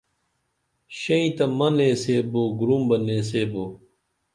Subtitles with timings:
[0.99, 3.65] شیئں تہ مہ نیسبو گُروم بہ نیسبو